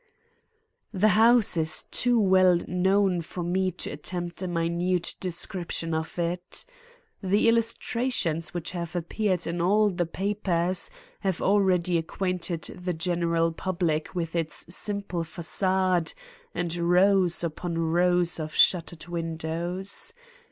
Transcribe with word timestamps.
The 0.91 1.09
house 1.09 1.55
is 1.55 1.83
too 1.91 2.19
well 2.19 2.59
known 2.67 3.21
for 3.21 3.43
me 3.43 3.69
to 3.73 3.91
attempt 3.91 4.41
a 4.41 4.47
minute 4.47 5.13
description 5.19 5.93
of 5.93 6.17
it. 6.17 6.65
The 7.21 7.47
illustrations 7.47 8.51
which 8.51 8.71
have 8.71 8.95
appeared 8.95 9.45
in 9.45 9.61
all 9.61 9.91
the 9.91 10.07
papers 10.07 10.89
have 11.19 11.39
already 11.39 11.99
acquainted 11.99 12.63
the 12.63 12.93
general 12.93 13.51
public 13.51 14.15
with 14.15 14.35
its 14.35 14.65
simple 14.75 15.23
facade 15.23 16.13
and 16.55 16.75
rows 16.75 17.43
upon 17.43 17.77
rows 17.77 18.39
of 18.39 18.55
shuttered 18.55 19.05
windows. 19.07 20.13